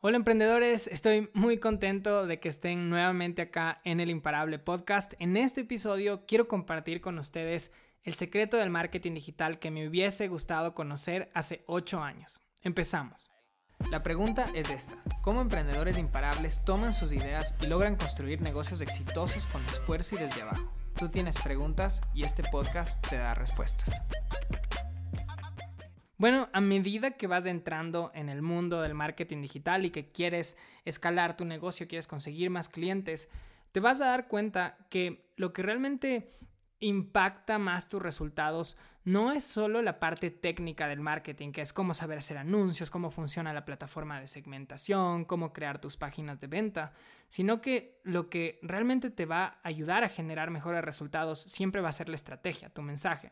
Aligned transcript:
Hola 0.00 0.16
emprendedores, 0.16 0.86
estoy 0.86 1.28
muy 1.34 1.58
contento 1.58 2.24
de 2.24 2.38
que 2.38 2.48
estén 2.48 2.88
nuevamente 2.88 3.42
acá 3.42 3.78
en 3.82 3.98
el 3.98 4.10
Imparable 4.10 4.60
Podcast. 4.60 5.14
En 5.18 5.36
este 5.36 5.62
episodio 5.62 6.24
quiero 6.24 6.46
compartir 6.46 7.00
con 7.00 7.18
ustedes 7.18 7.72
el 8.04 8.14
secreto 8.14 8.58
del 8.58 8.70
marketing 8.70 9.14
digital 9.14 9.58
que 9.58 9.72
me 9.72 9.88
hubiese 9.88 10.28
gustado 10.28 10.72
conocer 10.72 11.32
hace 11.34 11.64
8 11.66 12.00
años. 12.00 12.40
Empezamos. 12.62 13.32
La 13.90 14.04
pregunta 14.04 14.46
es 14.54 14.70
esta. 14.70 15.02
¿Cómo 15.20 15.40
emprendedores 15.40 15.98
imparables 15.98 16.64
toman 16.64 16.92
sus 16.92 17.12
ideas 17.12 17.56
y 17.60 17.66
logran 17.66 17.96
construir 17.96 18.40
negocios 18.40 18.80
exitosos 18.80 19.48
con 19.48 19.64
esfuerzo 19.64 20.14
y 20.14 20.18
desde 20.18 20.42
abajo? 20.42 20.72
Tú 20.96 21.08
tienes 21.08 21.38
preguntas 21.38 22.02
y 22.14 22.22
este 22.22 22.44
podcast 22.44 23.04
te 23.08 23.16
da 23.16 23.34
respuestas. 23.34 24.00
Bueno, 26.18 26.48
a 26.52 26.60
medida 26.60 27.12
que 27.12 27.28
vas 27.28 27.46
entrando 27.46 28.10
en 28.12 28.28
el 28.28 28.42
mundo 28.42 28.82
del 28.82 28.92
marketing 28.92 29.40
digital 29.40 29.86
y 29.86 29.90
que 29.90 30.10
quieres 30.10 30.56
escalar 30.84 31.36
tu 31.36 31.44
negocio, 31.44 31.86
quieres 31.86 32.08
conseguir 32.08 32.50
más 32.50 32.68
clientes, 32.68 33.28
te 33.70 33.78
vas 33.78 34.00
a 34.00 34.06
dar 34.06 34.26
cuenta 34.26 34.76
que 34.90 35.30
lo 35.36 35.52
que 35.52 35.62
realmente 35.62 36.32
impacta 36.80 37.58
más 37.58 37.88
tus 37.88 38.02
resultados 38.02 38.76
no 39.04 39.30
es 39.30 39.44
solo 39.44 39.80
la 39.80 40.00
parte 40.00 40.32
técnica 40.32 40.88
del 40.88 40.98
marketing, 40.98 41.52
que 41.52 41.60
es 41.60 41.72
cómo 41.72 41.94
saber 41.94 42.18
hacer 42.18 42.36
anuncios, 42.36 42.90
cómo 42.90 43.12
funciona 43.12 43.52
la 43.52 43.64
plataforma 43.64 44.20
de 44.20 44.26
segmentación, 44.26 45.24
cómo 45.24 45.52
crear 45.52 45.80
tus 45.80 45.96
páginas 45.96 46.40
de 46.40 46.48
venta, 46.48 46.92
sino 47.28 47.60
que 47.60 48.00
lo 48.02 48.28
que 48.28 48.58
realmente 48.62 49.10
te 49.10 49.24
va 49.24 49.44
a 49.44 49.58
ayudar 49.62 50.02
a 50.02 50.08
generar 50.08 50.50
mejores 50.50 50.84
resultados 50.84 51.40
siempre 51.40 51.80
va 51.80 51.90
a 51.90 51.92
ser 51.92 52.08
la 52.08 52.16
estrategia, 52.16 52.70
tu 52.70 52.82
mensaje. 52.82 53.30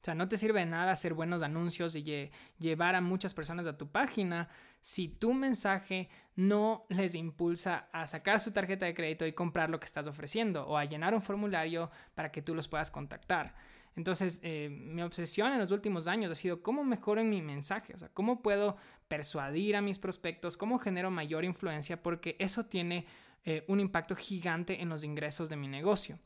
O 0.00 0.04
sea, 0.04 0.14
no 0.14 0.28
te 0.28 0.36
sirve 0.36 0.60
de 0.60 0.66
nada 0.66 0.92
hacer 0.92 1.12
buenos 1.12 1.42
anuncios 1.42 1.96
y 1.96 2.30
llevar 2.58 2.94
a 2.94 3.00
muchas 3.00 3.34
personas 3.34 3.66
a 3.66 3.76
tu 3.76 3.88
página 3.88 4.48
si 4.80 5.08
tu 5.08 5.34
mensaje 5.34 6.08
no 6.36 6.86
les 6.88 7.14
impulsa 7.16 7.88
a 7.92 8.06
sacar 8.06 8.38
su 8.38 8.52
tarjeta 8.52 8.86
de 8.86 8.94
crédito 8.94 9.26
y 9.26 9.32
comprar 9.32 9.70
lo 9.70 9.80
que 9.80 9.86
estás 9.86 10.06
ofreciendo 10.06 10.64
o 10.66 10.76
a 10.76 10.84
llenar 10.84 11.14
un 11.14 11.22
formulario 11.22 11.90
para 12.14 12.30
que 12.30 12.42
tú 12.42 12.54
los 12.54 12.68
puedas 12.68 12.90
contactar. 12.90 13.54
Entonces, 13.96 14.38
eh, 14.44 14.68
mi 14.70 15.02
obsesión 15.02 15.52
en 15.52 15.58
los 15.58 15.72
últimos 15.72 16.06
años 16.06 16.30
ha 16.30 16.36
sido 16.36 16.62
cómo 16.62 16.84
mejoro 16.84 17.20
en 17.20 17.30
mi 17.30 17.42
mensaje, 17.42 17.92
o 17.94 17.98
sea, 17.98 18.08
cómo 18.14 18.42
puedo 18.42 18.76
persuadir 19.08 19.74
a 19.74 19.82
mis 19.82 19.98
prospectos, 19.98 20.56
cómo 20.56 20.78
genero 20.78 21.10
mayor 21.10 21.44
influencia, 21.44 22.00
porque 22.00 22.36
eso 22.38 22.66
tiene 22.66 23.06
eh, 23.44 23.64
un 23.66 23.80
impacto 23.80 24.14
gigante 24.14 24.80
en 24.80 24.88
los 24.88 25.02
ingresos 25.02 25.48
de 25.48 25.56
mi 25.56 25.66
negocio. 25.66 26.20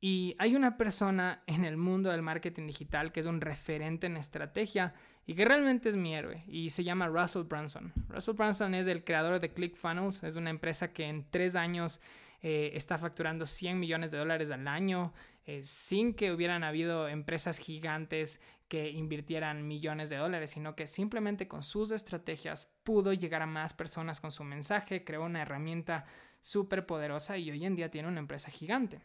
Y 0.00 0.36
hay 0.38 0.54
una 0.54 0.76
persona 0.76 1.42
en 1.46 1.64
el 1.64 1.76
mundo 1.76 2.10
del 2.10 2.22
marketing 2.22 2.66
digital 2.68 3.10
que 3.10 3.20
es 3.20 3.26
un 3.26 3.40
referente 3.40 4.06
en 4.06 4.16
estrategia 4.16 4.94
y 5.26 5.34
que 5.34 5.44
realmente 5.44 5.88
es 5.88 5.96
mi 5.96 6.14
héroe 6.14 6.44
y 6.46 6.70
se 6.70 6.84
llama 6.84 7.08
Russell 7.08 7.42
Brunson. 7.42 7.92
Russell 8.08 8.34
Brunson 8.34 8.74
es 8.74 8.86
el 8.86 9.04
creador 9.04 9.40
de 9.40 9.52
ClickFunnels, 9.52 10.22
es 10.22 10.36
una 10.36 10.50
empresa 10.50 10.92
que 10.92 11.04
en 11.04 11.28
tres 11.28 11.56
años 11.56 12.00
eh, 12.42 12.70
está 12.74 12.96
facturando 12.96 13.44
100 13.44 13.80
millones 13.80 14.12
de 14.12 14.18
dólares 14.18 14.50
al 14.52 14.68
año 14.68 15.12
eh, 15.46 15.62
sin 15.64 16.14
que 16.14 16.30
hubieran 16.32 16.62
habido 16.62 17.08
empresas 17.08 17.58
gigantes 17.58 18.40
que 18.68 18.90
invirtieran 18.90 19.66
millones 19.66 20.10
de 20.10 20.16
dólares, 20.16 20.50
sino 20.50 20.76
que 20.76 20.86
simplemente 20.86 21.48
con 21.48 21.62
sus 21.62 21.90
estrategias 21.90 22.76
pudo 22.84 23.12
llegar 23.14 23.42
a 23.42 23.46
más 23.46 23.74
personas 23.74 24.20
con 24.20 24.30
su 24.30 24.44
mensaje, 24.44 25.04
creó 25.04 25.24
una 25.24 25.42
herramienta 25.42 26.04
súper 26.40 26.86
poderosa 26.86 27.36
y 27.38 27.50
hoy 27.50 27.64
en 27.64 27.74
día 27.74 27.90
tiene 27.90 28.08
una 28.08 28.20
empresa 28.20 28.50
gigante. 28.50 29.00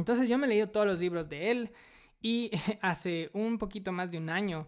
Entonces 0.00 0.28
yo 0.28 0.38
me 0.38 0.46
he 0.46 0.48
leído 0.48 0.70
todos 0.70 0.86
los 0.86 0.98
libros 0.98 1.28
de 1.28 1.50
él 1.50 1.72
y 2.22 2.50
hace 2.80 3.30
un 3.34 3.58
poquito 3.58 3.92
más 3.92 4.10
de 4.10 4.18
un 4.18 4.30
año 4.30 4.66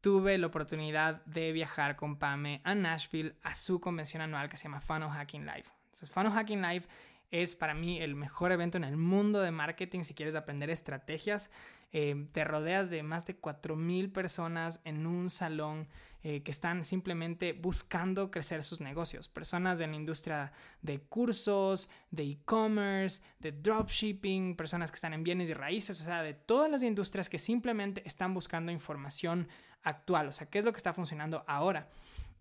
tuve 0.00 0.36
la 0.36 0.48
oportunidad 0.48 1.24
de 1.24 1.52
viajar 1.52 1.94
con 1.94 2.18
Pame 2.18 2.60
a 2.64 2.74
Nashville 2.74 3.36
a 3.42 3.54
su 3.54 3.80
convención 3.80 4.22
anual 4.22 4.48
que 4.48 4.56
se 4.56 4.64
llama 4.64 4.80
Funnel 4.80 5.08
Hacking 5.10 5.46
Live. 5.46 5.66
Entonces 5.84 6.10
Funnel 6.10 6.32
Hacking 6.32 6.60
Live 6.60 6.86
es 7.32 7.56
para 7.56 7.74
mí 7.74 7.98
el 7.98 8.14
mejor 8.14 8.52
evento 8.52 8.78
en 8.78 8.84
el 8.84 8.96
mundo 8.96 9.40
de 9.40 9.50
marketing 9.50 10.04
si 10.04 10.14
quieres 10.14 10.36
aprender 10.36 10.70
estrategias. 10.70 11.50
Eh, 11.92 12.28
te 12.32 12.44
rodeas 12.44 12.88
de 12.90 13.02
más 13.02 13.26
de 13.26 13.38
4.000 13.38 14.12
personas 14.12 14.80
en 14.84 15.06
un 15.06 15.28
salón 15.28 15.88
eh, 16.22 16.42
que 16.42 16.50
están 16.50 16.84
simplemente 16.84 17.52
buscando 17.52 18.30
crecer 18.30 18.62
sus 18.62 18.80
negocios. 18.80 19.28
Personas 19.28 19.78
de 19.78 19.88
la 19.88 19.96
industria 19.96 20.52
de 20.80 21.00
cursos, 21.00 21.90
de 22.10 22.22
e-commerce, 22.22 23.22
de 23.40 23.50
dropshipping, 23.50 24.54
personas 24.54 24.90
que 24.90 24.96
están 24.96 25.14
en 25.14 25.24
bienes 25.24 25.50
y 25.50 25.54
raíces, 25.54 26.00
o 26.00 26.04
sea, 26.04 26.22
de 26.22 26.34
todas 26.34 26.70
las 26.70 26.82
industrias 26.82 27.28
que 27.28 27.38
simplemente 27.38 28.02
están 28.06 28.34
buscando 28.34 28.70
información 28.70 29.48
actual, 29.82 30.28
o 30.28 30.32
sea, 30.32 30.48
qué 30.48 30.58
es 30.58 30.64
lo 30.64 30.72
que 30.72 30.76
está 30.76 30.92
funcionando 30.92 31.44
ahora. 31.48 31.88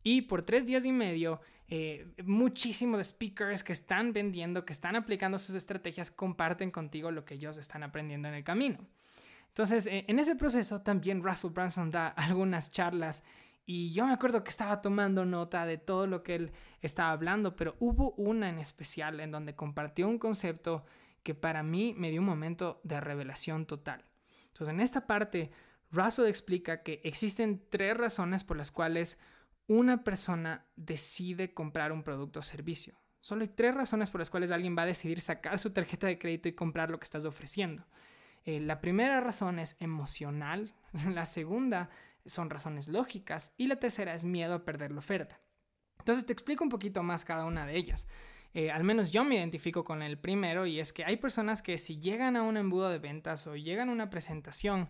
Y 0.04 0.24
por 0.24 0.44
tres 0.44 0.66
días 0.66 0.86
y 0.86 0.92
medio, 0.92 1.42
eh, 1.68 2.14
muchísimos 2.26 3.08
speakers 3.08 3.64
que 3.64 3.74
están 3.74 4.14
vendiendo, 4.14 4.66
que 4.66 4.74
están 4.74 4.96
aplicando 4.96 5.40
sus 5.40 5.56
estrategias, 5.56 6.12
comparten 6.12 6.72
contigo 6.72 7.12
lo 7.12 7.24
que 7.24 7.36
ellos 7.36 7.58
están 7.58 7.84
aprendiendo 7.84 8.28
en 8.28 8.34
el 8.34 8.44
camino. 8.44 8.80
Entonces, 9.48 9.86
eh, 9.88 10.06
en 10.08 10.20
ese 10.20 10.36
proceso 10.36 10.82
también 10.82 11.24
Russell 11.24 11.52
Brunson 11.52 11.92
da 11.92 12.08
algunas 12.18 12.72
charlas 12.72 13.24
y 13.66 13.94
yo 13.94 14.06
me 14.06 14.14
acuerdo 14.14 14.44
que 14.44 14.50
estaba 14.50 14.82
tomando 14.82 15.24
nota 15.24 15.66
de 15.66 15.78
todo 15.78 16.08
lo 16.08 16.24
que 16.24 16.36
él 16.36 16.52
estaba 16.82 17.12
hablando, 17.12 17.56
pero 17.56 17.76
hubo 17.80 18.12
una 18.14 18.50
en 18.50 18.60
especial 18.60 19.20
en 19.20 19.32
donde 19.32 19.56
compartió 19.56 20.08
un 20.08 20.18
concepto 20.18 20.84
que 21.24 21.36
para 21.36 21.62
mí 21.64 21.94
me 21.96 22.10
dio 22.10 22.22
un 22.22 22.28
momento 22.28 22.82
de 22.84 23.00
revelación 23.00 23.66
total. 23.66 24.04
Entonces, 24.48 24.74
en 24.74 24.80
esta 24.80 25.06
parte, 25.06 25.52
Russell 25.92 26.26
explica 26.26 26.82
que 26.82 27.02
existen 27.04 27.64
tres 27.70 27.96
razones 27.96 28.44
por 28.44 28.58
las 28.58 28.72
cuales 28.72 29.20
una 29.72 30.04
persona 30.04 30.66
decide 30.76 31.54
comprar 31.54 31.94
un 31.94 32.04
producto 32.04 32.42
o 32.42 32.44
servicio. 32.44 33.00
Solo 33.22 33.44
hay 33.44 33.48
tres 33.48 33.74
razones 33.74 34.10
por 34.10 34.20
las 34.20 34.30
cuales 34.30 34.52
alguien 34.52 34.76
va 34.78 34.82
a 34.82 34.88
decidir 34.88 35.22
sacar 35.22 35.60
su 35.60 35.72
tarjeta 35.72 36.08
de 36.08 36.20
crédito 36.20 36.50
y 36.50 36.56
comprar 36.56 36.92
lo 36.92 37.00
que 37.00 37.06
estás 37.06 37.24
ofreciendo. 37.24 37.88
Eh, 38.44 38.60
la 38.60 38.82
primera 38.82 39.22
razón 39.22 39.60
es 39.60 39.78
emocional, 39.80 40.74
la 41.14 41.26
segunda 41.26 41.90
son 42.26 42.50
razones 42.50 42.90
lógicas 42.90 43.54
y 43.56 43.68
la 43.68 43.78
tercera 43.78 44.14
es 44.14 44.26
miedo 44.26 44.56
a 44.56 44.66
perder 44.66 44.92
la 44.92 45.00
oferta. 45.00 45.40
Entonces 46.00 46.26
te 46.26 46.34
explico 46.34 46.66
un 46.66 46.70
poquito 46.70 47.02
más 47.02 47.24
cada 47.24 47.46
una 47.46 47.66
de 47.66 47.78
ellas. 47.78 48.10
Eh, 48.54 48.72
al 48.72 48.84
menos 48.84 49.14
yo 49.14 49.24
me 49.24 49.36
identifico 49.36 49.86
con 49.86 50.02
el 50.02 50.18
primero 50.18 50.66
y 50.66 50.82
es 50.82 50.92
que 50.92 51.06
hay 51.06 51.16
personas 51.16 51.62
que 51.62 51.78
si 51.78 51.98
llegan 51.98 52.36
a 52.36 52.42
un 52.42 52.58
embudo 52.58 52.90
de 52.90 53.00
ventas 53.00 53.48
o 53.48 53.56
llegan 53.56 53.88
a 53.88 53.94
una 53.94 54.10
presentación 54.10 54.90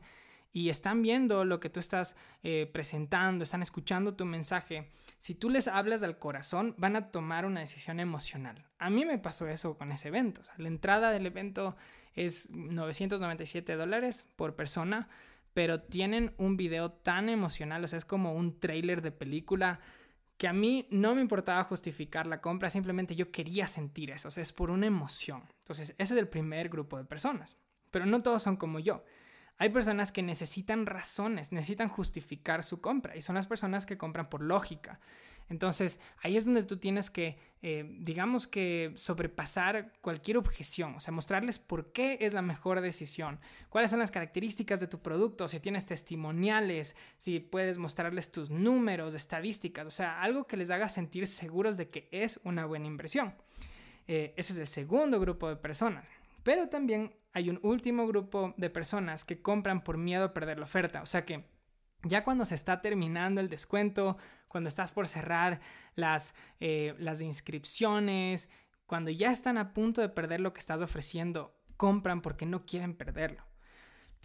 y 0.53 0.69
están 0.69 1.01
viendo 1.01 1.45
lo 1.45 1.59
que 1.59 1.69
tú 1.69 1.79
estás 1.79 2.15
eh, 2.43 2.69
presentando, 2.71 3.43
están 3.43 3.61
escuchando 3.61 4.15
tu 4.15 4.25
mensaje, 4.25 4.89
si 5.17 5.35
tú 5.35 5.49
les 5.49 5.67
hablas 5.67 6.03
al 6.03 6.17
corazón, 6.17 6.73
van 6.77 6.95
a 6.95 7.11
tomar 7.11 7.45
una 7.45 7.59
decisión 7.59 7.99
emocional. 7.99 8.65
A 8.79 8.89
mí 8.89 9.05
me 9.05 9.19
pasó 9.19 9.47
eso 9.47 9.77
con 9.77 9.91
ese 9.91 10.07
evento. 10.07 10.41
la 10.57 10.67
entrada 10.67 11.11
del 11.11 11.27
evento 11.27 11.75
es 12.15 12.49
997 12.49 13.75
dólares 13.75 14.25
por 14.35 14.55
persona, 14.55 15.09
pero 15.53 15.81
tienen 15.81 16.33
un 16.37 16.57
video 16.57 16.91
tan 16.91 17.29
emocional, 17.29 17.83
o 17.83 17.87
sea, 17.87 17.97
es 17.97 18.05
como 18.05 18.33
un 18.33 18.59
trailer 18.59 19.01
de 19.01 19.11
película 19.11 19.79
que 20.37 20.47
a 20.47 20.53
mí 20.53 20.87
no 20.89 21.13
me 21.13 21.21
importaba 21.21 21.63
justificar 21.65 22.25
la 22.25 22.41
compra, 22.41 22.71
simplemente 22.71 23.15
yo 23.15 23.31
quería 23.31 23.67
sentir 23.67 24.09
eso, 24.09 24.29
o 24.29 24.31
sea, 24.31 24.41
es 24.41 24.51
por 24.51 24.71
una 24.71 24.87
emoción. 24.87 25.43
Entonces, 25.59 25.93
ese 25.99 26.13
es 26.15 26.19
el 26.19 26.27
primer 26.27 26.69
grupo 26.69 26.97
de 26.97 27.05
personas, 27.05 27.57
pero 27.91 28.07
no 28.07 28.23
todos 28.23 28.41
son 28.41 28.57
como 28.57 28.79
yo. 28.79 29.03
Hay 29.57 29.69
personas 29.69 30.11
que 30.11 30.23
necesitan 30.23 30.85
razones, 30.85 31.51
necesitan 31.51 31.89
justificar 31.89 32.63
su 32.63 32.81
compra 32.81 33.15
y 33.15 33.21
son 33.21 33.35
las 33.35 33.47
personas 33.47 33.85
que 33.85 33.97
compran 33.97 34.29
por 34.29 34.41
lógica. 34.41 34.99
Entonces, 35.51 35.99
ahí 36.23 36.37
es 36.37 36.45
donde 36.45 36.63
tú 36.63 36.77
tienes 36.77 37.09
que, 37.09 37.37
eh, 37.61 37.97
digamos 37.99 38.47
que, 38.47 38.93
sobrepasar 38.95 39.91
cualquier 39.99 40.37
objeción, 40.37 40.95
o 40.95 40.99
sea, 41.01 41.13
mostrarles 41.13 41.59
por 41.59 41.91
qué 41.91 42.19
es 42.21 42.31
la 42.31 42.41
mejor 42.41 42.79
decisión, 42.79 43.37
cuáles 43.67 43.91
son 43.91 43.99
las 43.99 44.11
características 44.11 44.79
de 44.79 44.87
tu 44.87 45.01
producto, 45.01 45.49
si 45.49 45.59
tienes 45.59 45.85
testimoniales, 45.85 46.95
si 47.17 47.41
puedes 47.41 47.77
mostrarles 47.77 48.31
tus 48.31 48.49
números, 48.49 49.13
estadísticas, 49.13 49.85
o 49.85 49.89
sea, 49.91 50.21
algo 50.21 50.47
que 50.47 50.55
les 50.55 50.69
haga 50.69 50.87
sentir 50.87 51.27
seguros 51.27 51.75
de 51.75 51.89
que 51.89 52.07
es 52.11 52.39
una 52.45 52.65
buena 52.65 52.87
inversión. 52.87 53.35
Eh, 54.07 54.33
ese 54.37 54.53
es 54.53 54.59
el 54.59 54.67
segundo 54.67 55.19
grupo 55.19 55.49
de 55.49 55.57
personas. 55.57 56.07
Pero 56.43 56.69
también 56.69 57.13
hay 57.33 57.49
un 57.49 57.59
último 57.63 58.07
grupo 58.07 58.53
de 58.57 58.69
personas 58.69 59.25
que 59.25 59.41
compran 59.41 59.83
por 59.83 59.97
miedo 59.97 60.25
a 60.25 60.33
perder 60.33 60.57
la 60.57 60.65
oferta, 60.65 61.01
o 61.01 61.05
sea 61.05 61.25
que 61.25 61.49
ya 62.03 62.23
cuando 62.23 62.45
se 62.45 62.55
está 62.55 62.81
terminando 62.81 63.41
el 63.41 63.49
descuento, 63.49 64.17
cuando 64.47 64.67
estás 64.67 64.91
por 64.91 65.07
cerrar 65.07 65.61
las, 65.95 66.33
eh, 66.59 66.95
las 66.97 67.21
inscripciones, 67.21 68.49
cuando 68.85 69.11
ya 69.11 69.31
están 69.31 69.57
a 69.57 69.73
punto 69.73 70.01
de 70.01 70.09
perder 70.09 70.41
lo 70.41 70.51
que 70.53 70.59
estás 70.59 70.81
ofreciendo, 70.81 71.55
compran 71.77 72.21
porque 72.21 72.45
no 72.45 72.65
quieren 72.65 72.95
perderlo. 72.95 73.43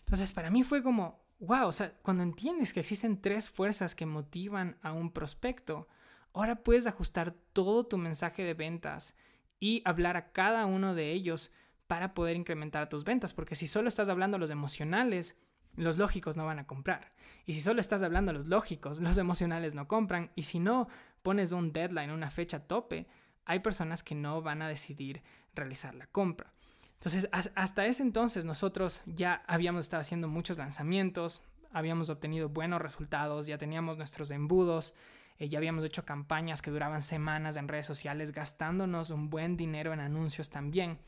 Entonces, 0.00 0.32
para 0.32 0.50
mí 0.50 0.62
fue 0.62 0.82
como, 0.82 1.24
wow, 1.38 1.66
o 1.66 1.72
sea, 1.72 1.92
cuando 2.02 2.22
entiendes 2.22 2.72
que 2.72 2.80
existen 2.80 3.20
tres 3.20 3.50
fuerzas 3.50 3.94
que 3.94 4.06
motivan 4.06 4.78
a 4.82 4.92
un 4.92 5.12
prospecto, 5.12 5.88
ahora 6.32 6.62
puedes 6.62 6.86
ajustar 6.86 7.34
todo 7.52 7.86
tu 7.86 7.98
mensaje 7.98 8.42
de 8.42 8.54
ventas 8.54 9.16
y 9.60 9.82
hablar 9.84 10.16
a 10.16 10.32
cada 10.32 10.66
uno 10.66 10.94
de 10.94 11.12
ellos 11.12 11.52
para 11.86 12.14
poder 12.14 12.36
incrementar 12.36 12.88
tus 12.88 13.04
ventas, 13.04 13.32
porque 13.32 13.54
si 13.54 13.66
solo 13.66 13.88
estás 13.88 14.08
hablando 14.08 14.36
a 14.36 14.40
los 14.40 14.50
emocionales, 14.50 15.36
los 15.76 15.98
lógicos 15.98 16.36
no 16.36 16.46
van 16.46 16.58
a 16.58 16.66
comprar. 16.66 17.12
Y 17.44 17.52
si 17.52 17.60
solo 17.60 17.80
estás 17.80 18.02
hablando 18.02 18.30
a 18.30 18.34
los 18.34 18.48
lógicos, 18.48 19.00
los 19.00 19.18
emocionales 19.18 19.74
no 19.74 19.88
compran. 19.88 20.30
Y 20.34 20.42
si 20.42 20.58
no, 20.58 20.88
pones 21.22 21.52
un 21.52 21.72
deadline, 21.72 22.10
una 22.10 22.30
fecha 22.30 22.66
tope, 22.66 23.06
hay 23.44 23.60
personas 23.60 24.02
que 24.02 24.14
no 24.14 24.42
van 24.42 24.62
a 24.62 24.68
decidir 24.68 25.22
realizar 25.54 25.94
la 25.94 26.06
compra. 26.06 26.52
Entonces, 26.94 27.28
hasta 27.30 27.86
ese 27.86 28.02
entonces 28.02 28.44
nosotros 28.44 29.02
ya 29.06 29.44
habíamos 29.46 29.80
estado 29.80 30.00
haciendo 30.00 30.28
muchos 30.28 30.56
lanzamientos, 30.56 31.42
habíamos 31.72 32.08
obtenido 32.08 32.48
buenos 32.48 32.80
resultados, 32.80 33.46
ya 33.46 33.58
teníamos 33.58 33.98
nuestros 33.98 34.30
embudos, 34.30 34.94
eh, 35.38 35.48
ya 35.48 35.58
habíamos 35.58 35.84
hecho 35.84 36.06
campañas 36.06 36.62
que 36.62 36.70
duraban 36.70 37.02
semanas 37.02 37.56
en 37.56 37.68
redes 37.68 37.86
sociales, 37.86 38.32
gastándonos 38.32 39.10
un 39.10 39.28
buen 39.28 39.58
dinero 39.58 39.92
en 39.92 40.00
anuncios 40.00 40.48
también. 40.48 40.98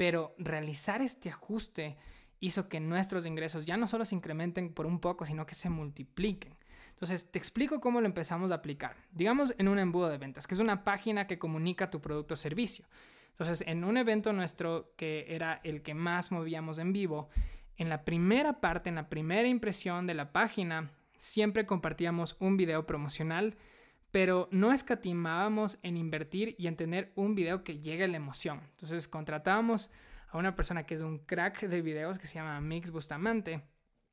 Pero 0.00 0.34
realizar 0.38 1.02
este 1.02 1.28
ajuste 1.28 1.98
hizo 2.38 2.70
que 2.70 2.80
nuestros 2.80 3.26
ingresos 3.26 3.66
ya 3.66 3.76
no 3.76 3.86
solo 3.86 4.06
se 4.06 4.14
incrementen 4.14 4.72
por 4.72 4.86
un 4.86 4.98
poco, 4.98 5.26
sino 5.26 5.44
que 5.44 5.54
se 5.54 5.68
multipliquen. 5.68 6.56
Entonces, 6.88 7.30
te 7.30 7.38
explico 7.38 7.82
cómo 7.82 8.00
lo 8.00 8.06
empezamos 8.06 8.50
a 8.50 8.54
aplicar. 8.54 8.96
Digamos 9.12 9.54
en 9.58 9.68
un 9.68 9.78
embudo 9.78 10.08
de 10.08 10.16
ventas, 10.16 10.46
que 10.46 10.54
es 10.54 10.60
una 10.60 10.84
página 10.84 11.26
que 11.26 11.38
comunica 11.38 11.90
tu 11.90 12.00
producto 12.00 12.32
o 12.32 12.36
servicio. 12.38 12.86
Entonces, 13.32 13.62
en 13.66 13.84
un 13.84 13.98
evento 13.98 14.32
nuestro 14.32 14.94
que 14.96 15.26
era 15.28 15.60
el 15.64 15.82
que 15.82 15.92
más 15.92 16.32
movíamos 16.32 16.78
en 16.78 16.94
vivo, 16.94 17.28
en 17.76 17.90
la 17.90 18.02
primera 18.02 18.58
parte, 18.58 18.88
en 18.88 18.94
la 18.94 19.10
primera 19.10 19.48
impresión 19.48 20.06
de 20.06 20.14
la 20.14 20.32
página, 20.32 20.92
siempre 21.18 21.66
compartíamos 21.66 22.38
un 22.40 22.56
video 22.56 22.86
promocional, 22.86 23.54
pero 24.10 24.48
no 24.50 24.72
escatimábamos 24.72 25.78
en 25.82 25.96
invertir 25.96 26.56
y 26.58 26.66
en 26.66 26.76
tener 26.76 27.12
un 27.14 27.34
video 27.34 27.62
que 27.62 27.78
llegue 27.78 28.04
a 28.04 28.08
la 28.08 28.16
emoción. 28.16 28.60
Entonces 28.70 29.08
contratábamos 29.08 29.90
a 30.30 30.38
una 30.38 30.56
persona 30.56 30.84
que 30.84 30.94
es 30.94 31.02
un 31.02 31.18
crack 31.18 31.62
de 31.62 31.82
videos 31.82 32.18
que 32.18 32.26
se 32.26 32.34
llama 32.34 32.60
Mix 32.60 32.90
Bustamante, 32.90 33.62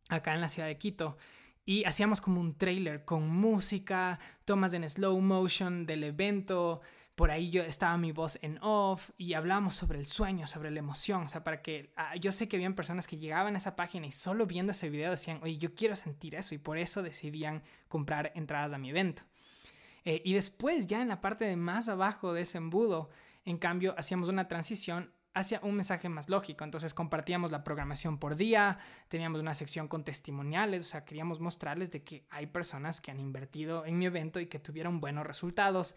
acá 0.09 0.33
en 0.33 0.41
la 0.41 0.49
ciudad 0.49 0.67
de 0.67 0.77
Quito. 0.77 1.17
Y 1.65 1.83
hacíamos 1.83 2.21
como 2.21 2.39
un 2.39 2.57
trailer 2.57 3.03
con 3.03 3.27
música, 3.27 4.19
tomas 4.45 4.73
en 4.73 4.87
slow 4.89 5.19
motion 5.19 5.85
del 5.85 6.03
evento, 6.03 6.81
por 7.17 7.31
ahí 7.31 7.49
yo 7.49 7.63
estaba 7.63 7.97
mi 7.97 8.11
voz 8.11 8.37
en 8.43 8.59
off 8.61 9.09
y 9.17 9.33
hablábamos 9.33 9.73
sobre 9.73 9.97
el 9.97 10.05
sueño, 10.05 10.45
sobre 10.45 10.69
la 10.69 10.77
emoción, 10.77 11.23
o 11.23 11.27
sea, 11.27 11.43
para 11.43 11.63
que 11.63 11.91
ah, 11.95 12.15
yo 12.15 12.31
sé 12.31 12.47
que 12.47 12.57
habían 12.57 12.75
personas 12.75 13.07
que 13.07 13.17
llegaban 13.17 13.55
a 13.55 13.57
esa 13.57 13.75
página 13.75 14.05
y 14.05 14.11
solo 14.11 14.45
viendo 14.45 14.71
ese 14.71 14.89
video 14.91 15.09
decían, 15.09 15.39
oye, 15.41 15.57
yo 15.57 15.73
quiero 15.73 15.95
sentir 15.95 16.35
eso 16.35 16.53
y 16.53 16.59
por 16.59 16.77
eso 16.77 17.01
decidían 17.01 17.63
comprar 17.87 18.31
entradas 18.35 18.71
a 18.71 18.77
mi 18.77 18.91
evento. 18.91 19.23
Eh, 20.09 20.21
y 20.23 20.35
después, 20.35 20.87
ya 20.87 21.01
en 21.01 21.09
la 21.09 21.19
parte 21.19 21.43
de 21.43 21.57
más 21.57 21.89
abajo 21.89 22.31
de 22.31 22.43
ese 22.43 22.59
embudo, 22.59 23.09
en 23.43 23.57
cambio, 23.57 23.93
hacíamos 23.97 24.29
una 24.29 24.47
transición 24.47 25.11
hacia 25.33 25.59
un 25.63 25.75
mensaje 25.75 26.07
más 26.07 26.29
lógico. 26.29 26.63
Entonces 26.63 26.93
compartíamos 26.93 27.51
la 27.51 27.65
programación 27.65 28.17
por 28.17 28.37
día, 28.37 28.79
teníamos 29.09 29.41
una 29.41 29.53
sección 29.53 29.89
con 29.89 30.05
testimoniales, 30.05 30.83
o 30.83 30.85
sea, 30.85 31.03
queríamos 31.03 31.41
mostrarles 31.41 31.91
de 31.91 32.05
que 32.05 32.25
hay 32.29 32.45
personas 32.45 33.01
que 33.01 33.11
han 33.11 33.19
invertido 33.19 33.85
en 33.85 33.97
mi 33.97 34.05
evento 34.05 34.39
y 34.39 34.45
que 34.45 34.59
tuvieron 34.59 35.01
buenos 35.01 35.27
resultados 35.27 35.93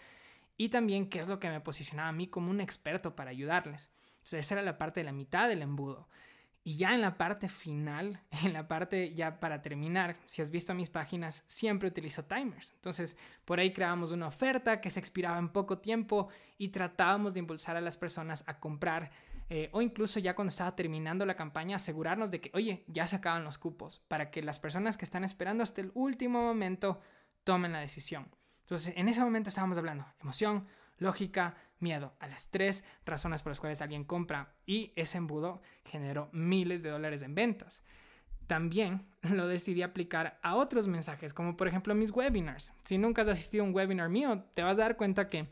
y 0.57 0.71
también 0.71 1.09
qué 1.09 1.21
es 1.21 1.29
lo 1.29 1.39
que 1.39 1.49
me 1.49 1.61
posicionaba 1.61 2.09
a 2.09 2.13
mí 2.13 2.27
como 2.27 2.51
un 2.51 2.61
experto 2.61 3.15
para 3.15 3.31
ayudarles. 3.31 3.91
Entonces 4.15 4.41
esa 4.41 4.55
era 4.57 4.63
la 4.63 4.77
parte 4.77 4.99
de 4.99 5.05
la 5.05 5.13
mitad 5.13 5.49
del 5.49 5.63
embudo. 5.63 6.09
Y 6.71 6.77
ya 6.77 6.95
en 6.95 7.01
la 7.01 7.19
parte 7.19 7.49
final, 7.49 8.21
en 8.45 8.53
la 8.53 8.69
parte 8.69 9.13
ya 9.13 9.41
para 9.41 9.61
terminar, 9.61 10.17
si 10.25 10.41
has 10.41 10.53
visto 10.53 10.73
mis 10.73 10.89
páginas, 10.89 11.43
siempre 11.49 11.89
utilizo 11.89 12.27
timers. 12.27 12.71
Entonces, 12.77 13.17
por 13.45 13.59
ahí 13.59 13.73
creábamos 13.73 14.13
una 14.13 14.29
oferta 14.29 14.81
que 14.81 14.89
se 14.89 15.01
expiraba 15.01 15.41
en 15.41 15.49
poco 15.49 15.79
tiempo 15.79 16.29
y 16.59 16.69
tratábamos 16.69 17.35
de 17.35 17.41
impulsar 17.41 17.77
a 17.77 17.81
las 17.81 17.97
personas 17.97 18.45
a 18.47 18.61
comprar 18.61 19.11
eh, 19.49 19.69
o 19.73 19.83
incluso 19.83 20.21
ya 20.21 20.37
cuando 20.37 20.51
estaba 20.51 20.77
terminando 20.77 21.27
la 21.27 21.35
campaña, 21.35 21.75
asegurarnos 21.75 22.31
de 22.31 22.41
que, 22.41 22.53
oye, 22.55 22.85
ya 22.87 23.09
se 23.09 23.17
acaban 23.17 23.43
los 23.43 23.59
cupos, 23.59 24.01
para 24.07 24.31
que 24.31 24.41
las 24.41 24.61
personas 24.61 24.97
que 24.97 25.05
están 25.05 25.25
esperando 25.25 25.65
hasta 25.65 25.81
el 25.81 25.91
último 25.95 26.41
momento 26.41 27.01
tomen 27.43 27.73
la 27.73 27.81
decisión. 27.81 28.29
Entonces, 28.61 28.95
en 28.97 29.09
ese 29.09 29.21
momento 29.23 29.49
estábamos 29.49 29.77
hablando 29.77 30.07
emoción, 30.21 30.69
lógica, 31.01 31.57
miedo, 31.81 32.15
a 32.21 32.29
las 32.29 32.51
tres 32.51 32.85
razones 33.05 33.43
por 33.43 33.51
las 33.51 33.59
cuales 33.59 33.83
alguien 33.83 34.05
compra 34.05 34.55
y 34.67 34.93
ese 34.95 35.19
embudo 35.19 35.61
generó 35.85 36.29
miles 36.33 36.85
de 36.85 36.91
dólares 36.91 37.23
en 37.23 37.35
ventas. 37.35 37.83
También 38.47 39.07
lo 39.23 39.49
decidí 39.49 39.83
aplicar 39.83 40.39
a 40.43 40.55
otros 40.55 40.87
mensajes, 40.87 41.35
como 41.35 41.57
por 41.57 41.67
ejemplo 41.67 41.95
mis 41.95 42.13
webinars. 42.13 42.75
Si 42.85 42.99
nunca 42.99 43.23
has 43.23 43.29
asistido 43.29 43.65
a 43.65 43.67
un 43.67 43.75
webinar 43.75 44.09
mío, 44.09 44.45
te 44.55 44.63
vas 44.63 44.79
a 44.79 44.83
dar 44.83 44.97
cuenta 44.97 45.29
que 45.29 45.49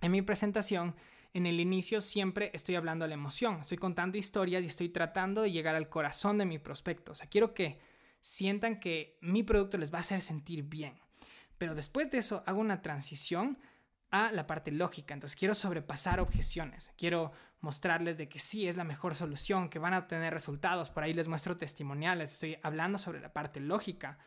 en 0.00 0.12
mi 0.12 0.22
presentación, 0.22 0.94
en 1.32 1.46
el 1.46 1.58
inicio 1.60 2.00
siempre 2.00 2.50
estoy 2.52 2.74
hablando 2.74 3.04
de 3.04 3.08
la 3.08 3.14
emoción, 3.14 3.60
estoy 3.60 3.78
contando 3.78 4.18
historias 4.18 4.64
y 4.64 4.66
estoy 4.66 4.90
tratando 4.90 5.42
de 5.42 5.50
llegar 5.52 5.74
al 5.74 5.88
corazón 5.88 6.38
de 6.38 6.44
mi 6.44 6.58
prospecto. 6.58 7.12
O 7.12 7.14
sea, 7.14 7.28
quiero 7.28 7.54
que 7.54 7.80
sientan 8.20 8.78
que 8.78 9.18
mi 9.20 9.42
producto 9.42 9.78
les 9.78 9.92
va 9.92 9.98
a 9.98 10.02
hacer 10.02 10.20
sentir 10.20 10.64
bien. 10.64 10.94
Pero 11.58 11.74
después 11.74 12.10
de 12.10 12.18
eso 12.18 12.42
hago 12.46 12.60
una 12.60 12.82
transición 12.82 13.58
a 14.12 14.30
la 14.30 14.46
parte 14.46 14.70
lógica. 14.70 15.14
Entonces 15.14 15.36
quiero 15.36 15.54
sobrepasar 15.56 16.20
objeciones. 16.20 16.92
Quiero 16.96 17.32
mostrarles 17.60 18.18
de 18.18 18.28
que 18.28 18.38
sí 18.38 18.68
es 18.68 18.76
la 18.76 18.84
mejor 18.84 19.16
solución, 19.16 19.68
que 19.68 19.80
van 19.80 19.94
a 19.94 19.98
obtener 19.98 20.32
resultados. 20.32 20.90
Por 20.90 21.02
ahí 21.02 21.14
les 21.14 21.28
muestro 21.28 21.56
testimoniales. 21.56 22.32
Estoy 22.32 22.58
hablando 22.62 22.98
sobre 22.98 23.20
la 23.20 23.32
parte 23.32 23.58
lógica. 23.58 24.18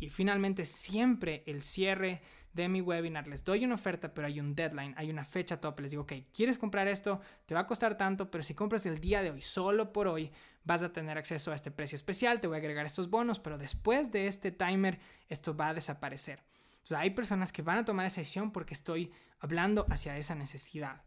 Y 0.00 0.08
finalmente 0.08 0.64
siempre 0.64 1.44
el 1.46 1.62
cierre 1.62 2.22
de 2.54 2.68
mi 2.68 2.80
webinar 2.80 3.26
les 3.28 3.44
doy 3.44 3.64
una 3.64 3.74
oferta, 3.74 4.14
pero 4.14 4.28
hay 4.28 4.40
un 4.40 4.54
deadline, 4.54 4.94
hay 4.96 5.10
una 5.10 5.24
fecha 5.24 5.60
top. 5.60 5.80
Les 5.80 5.90
digo, 5.90 6.04
ok, 6.04 6.12
¿quieres 6.32 6.56
comprar 6.56 6.88
esto? 6.88 7.20
Te 7.46 7.54
va 7.54 7.60
a 7.60 7.66
costar 7.66 7.96
tanto, 7.98 8.30
pero 8.30 8.42
si 8.42 8.54
compras 8.54 8.86
el 8.86 8.98
día 8.98 9.22
de 9.22 9.30
hoy, 9.30 9.42
solo 9.42 9.92
por 9.92 10.08
hoy, 10.08 10.32
vas 10.64 10.82
a 10.82 10.92
tener 10.92 11.18
acceso 11.18 11.52
a 11.52 11.54
este 11.54 11.70
precio 11.70 11.96
especial. 11.96 12.40
Te 12.40 12.46
voy 12.46 12.56
a 12.56 12.60
agregar 12.60 12.86
estos 12.86 13.10
bonos, 13.10 13.38
pero 13.40 13.58
después 13.58 14.10
de 14.10 14.26
este 14.26 14.52
timer, 14.52 15.00
esto 15.28 15.54
va 15.54 15.68
a 15.68 15.74
desaparecer 15.74 16.42
hay 16.90 17.10
personas 17.10 17.52
que 17.52 17.62
van 17.62 17.78
a 17.78 17.84
tomar 17.84 18.06
esa 18.06 18.20
decisión 18.20 18.50
porque 18.50 18.74
estoy 18.74 19.12
hablando 19.40 19.86
hacia 19.88 20.16
esa 20.18 20.34
necesidad. 20.34 21.02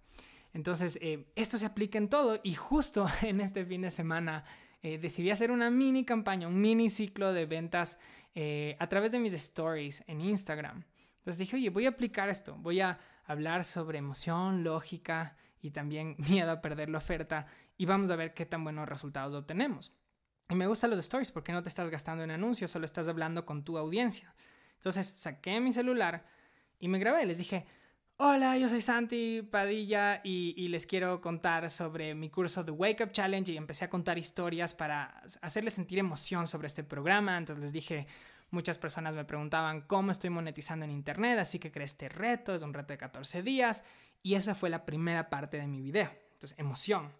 Entonces, 0.53 0.97
eh, 1.01 1.31
esto 1.35 1.57
se 1.57 1.65
aplica 1.65 1.97
en 1.97 2.09
todo 2.09 2.39
y 2.43 2.55
justo 2.55 3.07
en 3.21 3.41
este 3.41 3.65
fin 3.65 3.81
de 3.81 3.91
semana 3.91 4.43
eh, 4.81 4.97
decidí 4.97 5.29
hacer 5.29 5.51
una 5.51 5.69
mini 5.69 6.05
campaña, 6.05 6.47
un 6.47 6.59
mini 6.59 6.89
ciclo 6.89 7.33
de 7.33 7.45
ventas 7.45 7.99
eh, 8.35 8.75
a 8.79 8.87
través 8.87 9.11
de 9.11 9.19
mis 9.19 9.33
stories 9.33 10.03
en 10.07 10.21
Instagram. 10.21 10.83
Entonces 11.17 11.39
dije, 11.39 11.57
oye, 11.57 11.69
voy 11.69 11.85
a 11.85 11.89
aplicar 11.89 12.29
esto, 12.29 12.55
voy 12.55 12.79
a 12.79 12.99
hablar 13.25 13.65
sobre 13.65 13.97
emoción, 13.97 14.63
lógica 14.63 15.35
y 15.61 15.71
también 15.71 16.15
miedo 16.29 16.51
a 16.51 16.61
perder 16.61 16.89
la 16.89 16.99
oferta 16.99 17.47
y 17.77 17.85
vamos 17.85 18.11
a 18.11 18.15
ver 18.15 18.33
qué 18.33 18.45
tan 18.45 18.63
buenos 18.63 18.87
resultados 18.87 19.33
obtenemos. 19.33 19.91
Y 20.49 20.55
me 20.55 20.67
gustan 20.67 20.89
los 20.89 20.99
stories 20.99 21.31
porque 21.31 21.51
no 21.51 21.61
te 21.61 21.69
estás 21.69 21.89
gastando 21.89 22.23
en 22.23 22.31
anuncios, 22.31 22.71
solo 22.71 22.85
estás 22.85 23.07
hablando 23.09 23.45
con 23.45 23.63
tu 23.63 23.77
audiencia. 23.77 24.33
Entonces 24.77 25.07
saqué 25.15 25.59
mi 25.59 25.71
celular 25.71 26.25
y 26.79 26.87
me 26.87 26.99
grabé. 26.99 27.25
Les 27.25 27.37
dije, 27.37 27.65
hola, 28.17 28.57
yo 28.57 28.67
soy 28.67 28.81
Santi 28.81 29.41
Padilla 29.43 30.21
y, 30.23 30.67
les 30.69 30.87
quiero 30.87 31.21
contar 31.21 31.69
sobre 31.69 32.15
mi 32.15 32.29
curso 32.29 32.63
de 32.63 32.71
Wake 32.71 33.03
Up 33.03 33.11
Challenge 33.11 33.51
y 33.51 33.57
empecé 33.57 33.85
a 33.85 33.89
contar 33.89 34.17
historias 34.17 34.73
para 34.73 35.23
hacerles 35.41 35.73
sentir 35.73 35.99
emoción 35.99 36.47
sobre 36.47 36.67
este 36.67 36.83
programa. 36.83 37.37
Entonces 37.37 37.63
les 37.63 37.73
dije, 37.73 38.07
muchas 38.49 38.77
personas 38.77 39.15
me 39.15 39.25
preguntaban 39.25 39.81
cómo 39.81 40.11
estoy 40.11 40.29
monetizando 40.29 40.85
en 40.85 40.91
Internet, 40.91 41.39
así 41.39 41.59
que 41.59 41.71
creé 41.71 41.85
este 41.85 42.09
reto, 42.09 42.55
es 42.55 42.61
un 42.61 42.73
reto 42.73 42.93
de 42.93 42.97
14 42.97 43.43
días 43.43 43.83
y 44.23 44.35
esa 44.35 44.55
fue 44.55 44.69
la 44.69 44.85
primera 44.85 45.29
parte 45.29 45.57
de 45.57 45.67
mi 45.67 45.81
video. 45.81 46.11
Entonces, 46.33 46.57
emoción. 46.57 47.11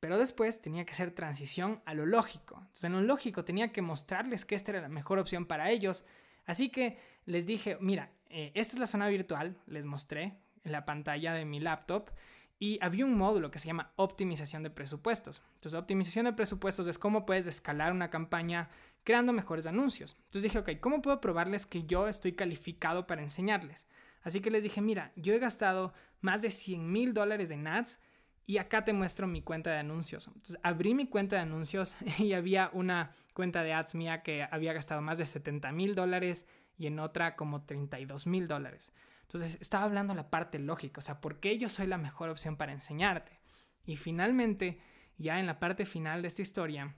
Pero 0.00 0.18
después 0.18 0.60
tenía 0.60 0.84
que 0.84 0.92
hacer 0.92 1.12
transición 1.12 1.80
a 1.84 1.94
lo 1.94 2.06
lógico. 2.06 2.56
Entonces, 2.56 2.84
en 2.84 2.92
lo 2.92 3.02
lógico 3.02 3.44
tenía 3.44 3.70
que 3.70 3.82
mostrarles 3.82 4.44
que 4.44 4.56
esta 4.56 4.72
era 4.72 4.80
la 4.80 4.88
mejor 4.88 5.18
opción 5.18 5.46
para 5.46 5.70
ellos 5.70 6.04
Así 6.46 6.70
que 6.70 6.98
les 7.24 7.46
dije, 7.46 7.78
mira, 7.80 8.12
eh, 8.28 8.52
esta 8.54 8.74
es 8.74 8.80
la 8.80 8.86
zona 8.86 9.08
virtual, 9.08 9.56
les 9.66 9.84
mostré 9.84 10.38
en 10.64 10.72
la 10.72 10.84
pantalla 10.84 11.34
de 11.34 11.44
mi 11.44 11.60
laptop 11.60 12.10
y 12.58 12.78
había 12.80 13.04
un 13.04 13.16
módulo 13.16 13.50
que 13.50 13.58
se 13.58 13.66
llama 13.66 13.92
optimización 13.96 14.62
de 14.62 14.70
presupuestos. 14.70 15.42
Entonces, 15.54 15.74
optimización 15.74 16.26
de 16.26 16.32
presupuestos 16.32 16.86
es 16.86 16.98
cómo 16.98 17.26
puedes 17.26 17.46
escalar 17.46 17.92
una 17.92 18.08
campaña 18.08 18.70
creando 19.04 19.32
mejores 19.32 19.66
anuncios. 19.66 20.14
Entonces 20.14 20.44
dije, 20.44 20.58
ok, 20.58 20.70
¿cómo 20.80 21.02
puedo 21.02 21.20
probarles 21.20 21.66
que 21.66 21.84
yo 21.84 22.08
estoy 22.08 22.32
calificado 22.32 23.06
para 23.06 23.22
enseñarles? 23.22 23.88
Así 24.22 24.40
que 24.40 24.50
les 24.50 24.62
dije, 24.62 24.80
mira, 24.80 25.12
yo 25.16 25.34
he 25.34 25.38
gastado 25.38 25.92
más 26.20 26.42
de 26.42 26.50
100 26.50 26.90
mil 26.90 27.12
dólares 27.12 27.50
en 27.50 27.66
ads 27.66 28.00
y 28.46 28.58
acá 28.58 28.84
te 28.84 28.92
muestro 28.92 29.26
mi 29.26 29.42
cuenta 29.42 29.70
de 29.70 29.78
anuncios. 29.78 30.28
Entonces 30.28 30.58
abrí 30.62 30.94
mi 30.94 31.06
cuenta 31.06 31.36
de 31.36 31.42
anuncios 31.42 31.96
y 32.18 32.32
había 32.32 32.70
una 32.72 33.14
cuenta 33.32 33.62
de 33.62 33.72
ads 33.72 33.94
mía 33.94 34.22
que 34.22 34.46
había 34.50 34.72
gastado 34.72 35.02
más 35.02 35.18
de 35.18 35.26
70 35.26 35.72
mil 35.72 35.94
dólares 35.94 36.48
y 36.76 36.86
en 36.86 36.98
otra 36.98 37.36
como 37.36 37.64
32 37.64 38.26
mil 38.26 38.48
dólares. 38.48 38.92
Entonces 39.22 39.58
estaba 39.60 39.84
hablando 39.84 40.14
la 40.14 40.30
parte 40.30 40.58
lógica, 40.58 40.98
o 40.98 41.02
sea, 41.02 41.20
¿por 41.20 41.40
qué 41.40 41.58
yo 41.58 41.68
soy 41.68 41.86
la 41.86 41.98
mejor 41.98 42.28
opción 42.28 42.56
para 42.56 42.72
enseñarte? 42.72 43.40
Y 43.84 43.96
finalmente, 43.96 44.78
ya 45.16 45.40
en 45.40 45.46
la 45.46 45.58
parte 45.58 45.86
final 45.86 46.22
de 46.22 46.28
esta 46.28 46.42
historia, 46.42 46.94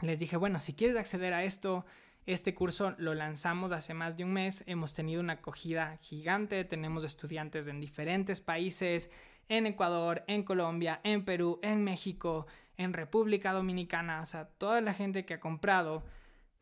les 0.00 0.18
dije, 0.18 0.36
bueno, 0.36 0.60
si 0.60 0.74
quieres 0.74 0.96
acceder 0.96 1.34
a 1.34 1.44
esto, 1.44 1.84
este 2.24 2.54
curso 2.54 2.94
lo 2.98 3.14
lanzamos 3.14 3.72
hace 3.72 3.94
más 3.94 4.16
de 4.16 4.24
un 4.24 4.32
mes, 4.32 4.62
hemos 4.68 4.94
tenido 4.94 5.20
una 5.20 5.34
acogida 5.34 5.98
gigante, 6.00 6.64
tenemos 6.64 7.04
estudiantes 7.04 7.66
en 7.66 7.80
diferentes 7.80 8.40
países, 8.40 9.10
en 9.48 9.66
Ecuador, 9.66 10.24
en 10.28 10.44
Colombia, 10.44 11.00
en 11.02 11.24
Perú, 11.24 11.58
en 11.62 11.82
México, 11.82 12.46
en 12.76 12.92
República 12.92 13.52
Dominicana, 13.52 14.20
o 14.20 14.26
sea, 14.26 14.46
toda 14.46 14.80
la 14.80 14.94
gente 14.94 15.24
que 15.24 15.34
ha 15.34 15.40
comprado, 15.40 16.04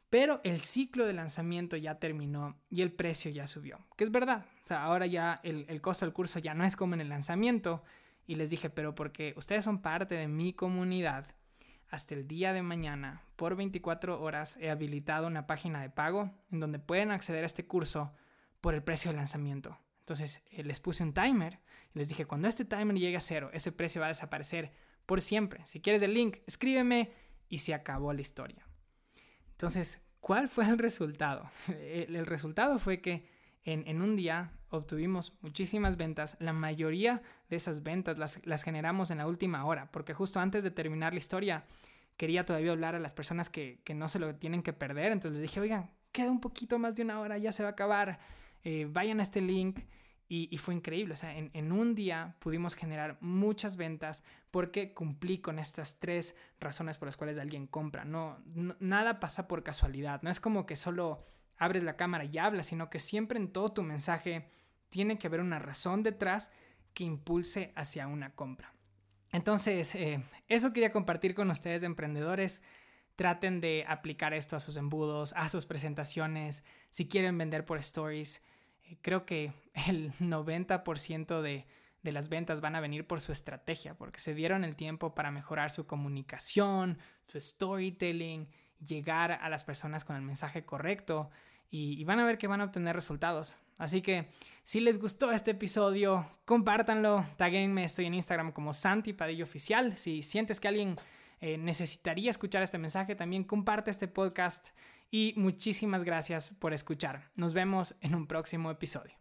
pero 0.09 0.41
el 0.45 0.61
ciclo 0.61 1.07
de 1.07 1.13
lanzamiento 1.13 1.77
ya 1.77 1.99
terminó 1.99 2.57
y 2.69 2.83
el 2.83 2.93
precio 2.93 3.31
ya 3.31 3.47
subió, 3.47 3.79
que 3.97 4.05
es 4.05 4.11
verdad, 4.11 4.45
o 4.65 4.67
sea, 4.67 4.83
ahora 4.83 5.07
ya 5.07 5.41
el, 5.43 5.67
el 5.69 5.81
costo 5.81 6.05
del 6.05 6.13
curso 6.13 6.39
ya 6.39 6.55
no 6.55 6.65
es 6.65 6.77
como 6.77 6.95
en 6.95 7.01
el 7.01 7.09
lanzamiento. 7.09 7.83
Y 8.27 8.37
les 8.37 8.49
dije, 8.49 8.71
pero 8.71 8.95
porque 8.95 9.35
ustedes 9.37 9.65
son 9.65 9.83
parte 9.83 10.15
de 10.15 10.29
mi 10.29 10.53
comunidad, 10.53 11.35
hasta 11.91 12.15
el 12.15 12.29
día 12.29 12.53
de 12.53 12.63
mañana, 12.63 13.23
por 13.35 13.57
24 13.57 14.23
horas, 14.23 14.57
he 14.61 14.71
habilitado 14.71 15.27
una 15.27 15.47
página 15.47 15.83
de 15.83 15.91
pago 15.91 16.31
en 16.53 16.61
donde 16.61 16.79
pueden 16.79 17.11
acceder 17.11 17.43
a 17.43 17.47
este 17.47 17.67
curso 17.67 18.13
por 18.61 18.75
el 18.75 18.83
precio 18.83 19.11
de 19.11 19.17
lanzamiento. 19.17 19.77
Entonces 20.01 20.43
eh, 20.53 20.63
les 20.63 20.79
puse 20.81 21.03
un 21.03 21.13
timer 21.13 21.59
y 21.95 21.99
les 21.99 22.09
dije, 22.09 22.27
cuando 22.27 22.47
este 22.47 22.65
timer 22.65 22.97
llegue 22.97 23.17
a 23.17 23.21
cero, 23.21 23.51
ese 23.53 23.73
precio 23.73 24.01
va 24.01 24.07
a 24.07 24.11
desaparecer 24.11 24.73
por 25.11 25.23
siempre. 25.23 25.67
Si 25.67 25.81
quieres 25.81 26.03
el 26.03 26.15
link, 26.15 26.37
escríbeme 26.47 27.11
y 27.49 27.59
se 27.59 27.75
acabó 27.75 28.13
la 28.13 28.21
historia. 28.21 28.65
Entonces, 29.51 30.01
¿cuál 30.21 30.49
fue 30.49 30.65
el 30.69 30.79
resultado? 30.79 31.51
El, 31.67 32.27
resultado 32.27 32.79
fue 32.79 33.01
que 33.01 33.27
en, 33.65 34.03
un 34.03 34.15
día 34.15 34.53
obtuvimos 34.69 35.37
muchísimas 35.41 35.97
ventas. 35.97 36.37
La 36.39 36.53
mayoría 36.53 37.23
de 37.49 37.57
esas 37.57 37.83
ventas 37.83 38.19
las, 38.19 38.63
generamos 38.63 39.11
en 39.11 39.19
la 39.19 39.27
última 39.27 39.65
hora, 39.65 39.91
porque 39.91 40.15
justo 40.15 40.39
antes 40.39 40.63
de 40.63 40.71
terminar 40.71 41.13
la 41.13 41.19
historia 41.19 41.65
quería 42.17 42.47
todavía 42.47 42.71
hablar 42.71 42.95
a 42.95 43.01
las 43.01 43.13
personas 43.13 43.51
que, 43.51 43.81
que 43.83 43.95
no 43.95 44.09
se 44.09 44.21
lo 44.21 44.37
tienen 44.37 44.63
que 44.63 44.73
perder. 44.73 45.11
Entonces 45.11 45.41
les 45.41 45.51
dije, 45.51 45.59
oigan, 45.59 45.91
queda 46.13 46.31
un 46.31 46.41
poquito 46.41 46.79
más 46.79 46.95
de 46.95 47.03
una 47.03 47.19
hora, 47.19 47.37
ya 47.37 47.51
se 47.51 47.65
va 47.65 47.71
a 47.71 47.73
acabar. 47.73 48.21
Eh, 48.63 48.87
vayan 48.89 49.19
a 49.19 49.25
este 49.25 49.41
link. 49.41 49.81
Y, 50.33 50.57
fue 50.59 50.75
increíble, 50.75 51.15
o 51.15 51.17
sea, 51.17 51.37
en, 51.37 51.73
un 51.73 51.97
día 51.97 52.37
pudimos 52.39 52.77
generar 52.77 53.19
muchas 53.21 53.77
ventas 53.77 54.23
porque 54.53 54.95
cumplí 54.95 55.39
con 55.39 55.59
estas 55.59 55.99
tres 55.99 56.37
razones 56.61 56.99
por 56.99 57.09
las 57.09 57.17
cuales 57.17 57.37
alguien 57.37 57.67
compra. 57.67 58.05
No, 58.05 58.39
nada 58.79 59.19
pasa 59.19 59.49
por 59.49 59.65
casualidad, 59.65 60.23
no 60.23 60.31
es 60.31 60.39
como 60.39 60.67
que 60.67 60.77
solo 60.77 61.27
abres 61.59 61.83
la 61.83 61.97
cámara 61.97 62.27
y 62.27 62.39
hablas, 62.39 62.67
sino 62.67 62.91
que 62.91 63.01
siempre 63.01 63.41
en 63.41 63.53
todo 63.53 63.73
tu 63.73 63.83
mensaje 63.83 64.49
tiene 64.89 65.19
que 65.19 65.27
haber 65.27 65.41
una 65.41 65.59
razón 65.59 66.05
detrás 66.05 66.53
que 66.95 67.03
impulse 67.03 67.73
hacia 67.75 68.07
una 68.07 68.33
compra. 68.37 68.73
Entonces, 69.33 69.97
eh, 69.97 70.23
eso 70.47 70.73
quería 70.73 70.93
compartir 70.93 71.35
con 71.35 71.51
ustedes, 71.51 71.83
emprendedores. 71.83 72.63
Traten 73.17 73.61
de 73.61 73.85
aplicar 73.89 74.33
esto 74.33 74.55
a 74.55 74.61
sus 74.61 74.77
embudos, 74.77 75.33
a 75.37 75.49
sus 75.49 75.67
presentaciones, 75.67 76.63
si 76.91 77.09
quieren 77.09 77.37
vender 77.37 77.65
por 77.65 77.79
stories 77.79 78.45
creo 79.03 79.27
que 79.27 79.53
el 79.89 80.13
90% 80.15 81.41
de, 81.43 81.67
de 82.03 82.13
las 82.13 82.29
ventas 82.29 82.61
van 82.61 82.75
a 82.77 82.81
venir 82.81 83.07
por 83.07 83.21
su 83.21 83.33
estrategia, 83.33 83.95
porque 83.95 84.21
se 84.21 84.35
dieron 84.35 84.65
el 84.65 84.77
tiempo 84.77 85.15
para 85.15 85.31
mejorar 85.31 85.71
su 85.71 85.87
comunicación, 85.87 86.99
su 87.27 87.41
storytelling, 87.41 88.49
llegar 88.85 89.33
a 89.33 89.49
las 89.49 89.65
personas 89.65 90.05
con 90.05 90.17
el 90.17 90.23
mensaje 90.23 90.65
correcto 90.65 91.31
y, 91.71 92.03
van 92.05 92.19
a 92.19 92.25
ver 92.25 92.37
que 92.37 92.49
van 92.49 92.61
a 92.61 92.65
obtener 92.65 92.97
resultados. 92.97 93.57
Así 93.79 94.03
que 94.03 94.29
si 94.65 94.81
les 94.81 94.99
gustó 94.99 95.31
este 95.31 95.53
episodio, 95.53 96.29
compártanlo, 96.45 97.25
taguenme, 97.37 97.85
estoy 97.85 98.07
en 98.07 98.15
Instagram 98.15 98.53
como 98.53 98.73
Santi 98.73 99.13
Padillo 99.13 99.45
Oficial. 99.45 99.97
Si 99.97 100.23
sientes 100.23 100.59
que 100.59 100.69
alguien 100.69 100.97
eh, 101.41 101.57
necesitaría 101.59 102.31
escuchar 102.31 102.63
este 102.63 102.79
mensaje, 102.79 103.15
también 103.15 103.45
comparte 103.45 103.91
este 103.91 104.09
podcast 104.09 104.71
y 105.11 105.35
muchísimas 105.37 106.05
gracias 106.05 106.55
por 106.59 106.73
escuchar. 106.73 107.31
Nos 107.37 107.53
vemos 107.53 107.95
en 108.01 108.15
un 108.15 108.27
próximo 108.27 108.71
episodio. 108.71 109.15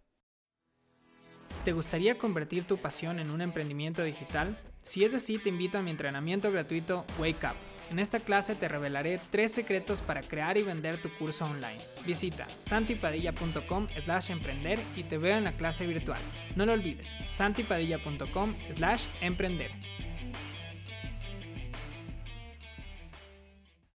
¿Te 1.66 1.74
gustaría 1.74 2.18
convertir 2.18 2.64
tu 2.64 2.78
pasión 2.78 3.20
en 3.20 3.32
un 3.32 3.42
emprendimiento 3.42 4.04
digital? 4.04 4.58
Si 4.82 5.04
es 5.04 5.14
así, 5.14 5.38
te 5.38 5.50
invito 5.50 5.78
a 5.78 5.82
mi 5.82 5.92
entrenamiento 5.92 6.52
gratuito 6.52 7.06
Wake 7.20 7.46
Up. 7.46 7.56
En 7.92 8.00
esta 8.00 8.20
clase 8.20 8.56
te 8.56 8.68
revelaré 8.68 9.20
tres 9.32 9.52
secretos 9.52 10.02
para 10.02 10.22
crear 10.22 10.58
y 10.58 10.64
vender 10.64 11.02
tu 11.02 11.10
curso 11.10 11.46
online. 11.46 11.80
Visita 12.06 12.48
santipadilla.com 12.58 13.88
slash 13.98 14.30
emprender 14.30 14.80
y 14.96 15.04
te 15.04 15.18
veo 15.18 15.38
en 15.38 15.44
la 15.44 15.58
clase 15.58 15.88
virtual. 15.88 16.20
No 16.56 16.66
lo 16.66 16.74
olvides, 16.74 17.16
santipadilla.com 17.30 18.56
slash 18.72 19.04
emprender. 19.22 19.72